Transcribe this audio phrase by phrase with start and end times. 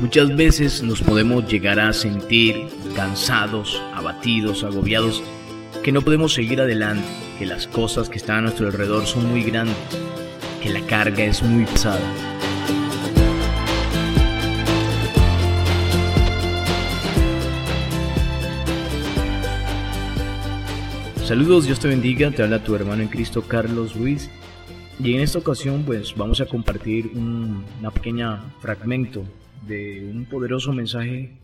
[0.00, 2.66] Muchas veces nos podemos llegar a sentir
[2.96, 5.22] cansados, abatidos, agobiados,
[5.84, 7.06] que no podemos seguir adelante,
[7.38, 9.76] que las cosas que están a nuestro alrededor son muy grandes,
[10.62, 12.00] que la carga es muy pesada.
[21.24, 24.28] Saludos, Dios te bendiga, te habla tu hermano en Cristo Carlos Ruiz
[25.02, 29.24] y en esta ocasión pues vamos a compartir un una pequeña fragmento
[29.66, 31.40] de un poderoso mensaje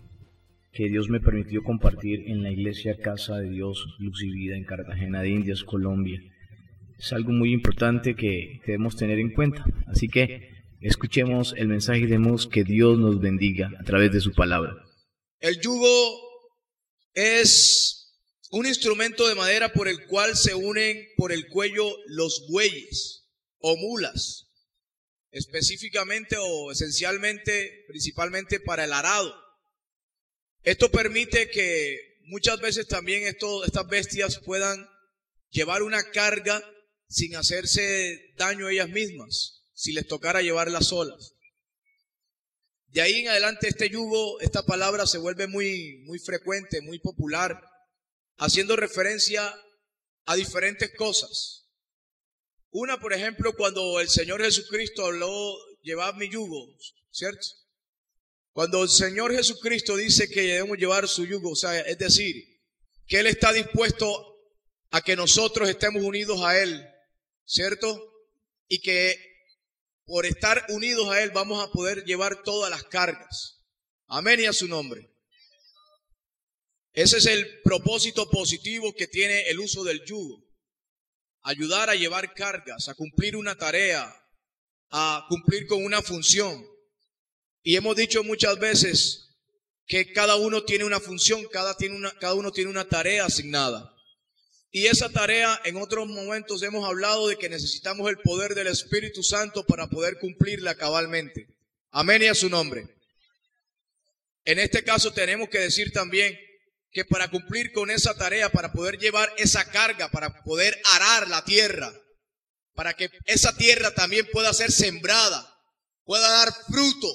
[0.73, 4.65] que Dios me permitió compartir en la iglesia Casa de Dios Luz y Vida en
[4.65, 6.21] Cartagena de Indias, Colombia.
[6.99, 9.65] Es algo muy importante que debemos tener en cuenta.
[9.87, 10.51] Así que
[10.83, 14.75] escuchemos el mensaje y demos que Dios nos bendiga a través de su palabra.
[15.41, 16.21] El yugo
[17.15, 18.13] es
[18.51, 23.26] un instrumento de madera por el cual se unen por el cuello los bueyes
[23.59, 24.47] o mulas,
[25.31, 29.35] específicamente o esencialmente, principalmente para el arado.
[30.63, 34.89] Esto permite que muchas veces también esto, estas bestias puedan
[35.51, 36.63] llevar una carga
[37.09, 41.35] sin hacerse daño a ellas mismas, si les tocara llevarlas solas.
[42.89, 47.61] De ahí en adelante este yugo, esta palabra se vuelve muy, muy frecuente, muy popular
[48.39, 49.55] haciendo referencia
[50.25, 51.66] a diferentes cosas.
[52.79, 56.77] Una, por ejemplo, cuando el Señor Jesucristo habló, llevad mi yugo,
[57.11, 57.47] ¿cierto?
[58.53, 62.35] Cuando el Señor Jesucristo dice que debemos llevar su yugo, o sea, es decir,
[63.07, 64.07] que Él está dispuesto
[64.91, 66.87] a que nosotros estemos unidos a Él,
[67.47, 67.99] ¿cierto?
[68.69, 69.17] Y que
[70.05, 73.65] por estar unidos a Él vamos a poder llevar todas las cargas.
[74.07, 75.11] Amén y a su nombre.
[76.93, 80.46] Ese es el propósito positivo que tiene el uso del yugo.
[81.49, 84.13] Ayudar a llevar cargas, a cumplir una tarea,
[84.91, 86.67] a cumplir con una función.
[87.63, 89.29] Y hemos dicho muchas veces
[89.87, 93.95] que cada uno tiene una función, cada, tiene una, cada uno tiene una tarea asignada.
[94.73, 99.23] Y esa tarea, en otros momentos hemos hablado de que necesitamos el poder del Espíritu
[99.23, 101.47] Santo para poder cumplirla cabalmente.
[101.93, 102.89] Amén y a su nombre.
[104.45, 106.37] En este caso tenemos que decir también
[106.97, 111.45] que para cumplir con esa tarea, para poder llevar esa carga, para poder arar la
[111.45, 111.93] tierra,
[112.73, 115.47] para que esa tierra también pueda ser sembrada,
[116.05, 117.07] pueda dar fruto,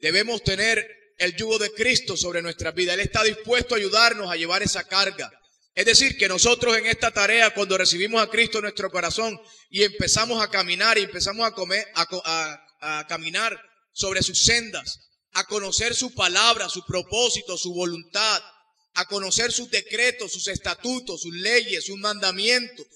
[0.00, 0.84] debemos tener
[1.18, 2.94] el yugo de Cristo sobre nuestra vida.
[2.94, 5.30] Él está dispuesto a ayudarnos a llevar esa carga.
[5.76, 9.84] Es decir, que nosotros en esta tarea, cuando recibimos a Cristo en nuestro corazón y
[9.84, 13.62] empezamos a caminar y empezamos a, comer, a, a caminar
[13.92, 15.09] sobre sus sendas,
[15.40, 18.42] a conocer su palabra, su propósito, su voluntad,
[18.92, 22.86] a conocer sus decretos, sus estatutos, sus leyes, sus mandamientos,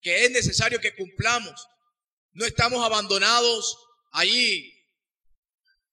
[0.00, 1.66] que es necesario que cumplamos.
[2.30, 3.76] No estamos abandonados
[4.12, 4.72] allí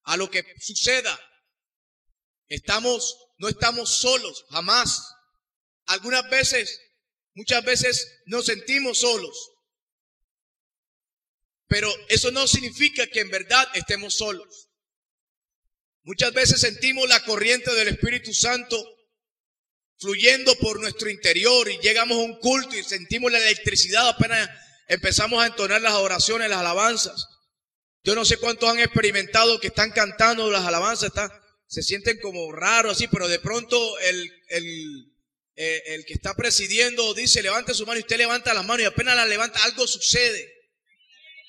[0.03, 1.19] a lo que suceda.
[2.47, 5.01] Estamos, no estamos solos, jamás.
[5.87, 6.79] Algunas veces,
[7.33, 9.35] muchas veces nos sentimos solos.
[11.67, 14.69] Pero eso no significa que en verdad estemos solos.
[16.05, 18.77] Muchas veces sentimos la corriente del Espíritu Santo
[19.97, 24.47] fluyendo por nuestro interior y llegamos a un culto y sentimos la electricidad apenas
[24.87, 27.25] empezamos a entonar las oraciones, las alabanzas.
[28.03, 31.11] Yo no sé cuántos han experimentado que están cantando las alabanzas,
[31.65, 35.11] se sienten como raros así, pero de pronto el, el,
[35.55, 38.85] eh, el que está presidiendo dice, levante su mano y usted levanta las manos y
[38.85, 40.53] apenas la levanta, algo sucede.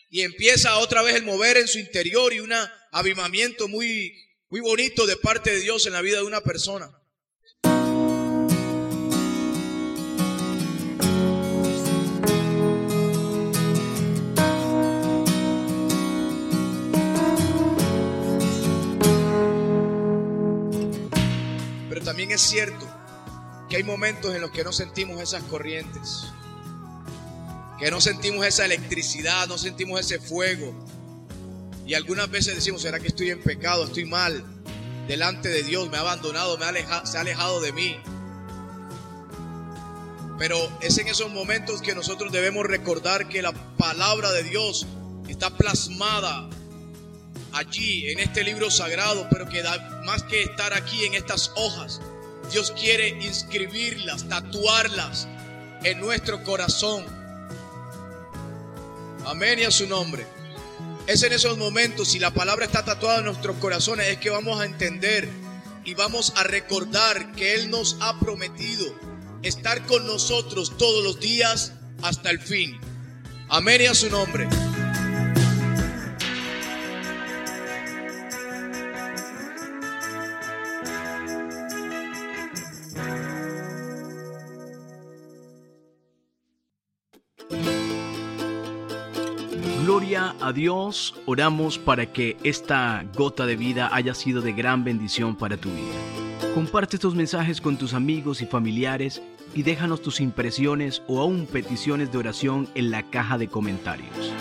[0.08, 2.54] Y empieza otra vez el mover en su interior y un
[2.92, 6.90] avivamiento muy, muy bonito de parte de Dios en la vida de una persona.
[21.88, 22.86] Pero también es cierto
[23.68, 26.26] que hay momentos en los que no sentimos esas corrientes,
[27.80, 30.72] que no sentimos esa electricidad, no sentimos ese fuego,
[31.86, 33.84] y algunas veces decimos, ¿será que estoy en pecado?
[33.84, 34.44] Estoy mal
[35.06, 37.96] delante de Dios, me ha abandonado, me ha alejado, se ha alejado de mí.
[40.38, 44.86] Pero es en esos momentos que nosotros debemos recordar que la palabra de Dios
[45.28, 46.48] está plasmada
[47.52, 52.00] allí en este libro sagrado, pero que da, más que estar aquí en estas hojas,
[52.50, 55.28] Dios quiere inscribirlas, tatuarlas
[55.84, 57.04] en nuestro corazón.
[59.24, 60.35] Amén y a su nombre.
[61.06, 64.60] Es en esos momentos, si la palabra está tatuada en nuestros corazones, es que vamos
[64.60, 65.28] a entender
[65.84, 68.84] y vamos a recordar que Él nos ha prometido
[69.42, 72.80] estar con nosotros todos los días hasta el fin.
[73.48, 74.48] Amén y a su nombre.
[90.14, 95.56] A Dios, oramos para que esta gota de vida haya sido de gran bendición para
[95.56, 96.54] tu vida.
[96.54, 99.20] Comparte estos mensajes con tus amigos y familiares
[99.52, 104.32] y déjanos tus impresiones o aún peticiones de oración en la caja de comentarios.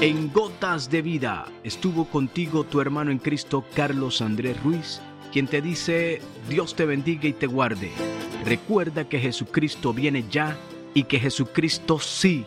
[0.00, 5.02] En Gotas de Vida estuvo contigo tu hermano en Cristo Carlos Andrés Ruiz,
[5.32, 7.92] quien te dice Dios te bendiga y te guarde.
[8.46, 10.56] Recuerda que Jesucristo viene ya
[10.94, 12.46] y que Jesucristo sí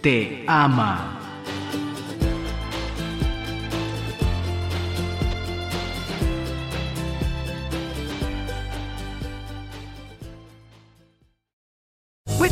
[0.00, 1.21] te ama.